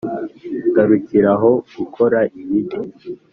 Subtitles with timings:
[0.75, 2.77] garukira ho gukora ibibi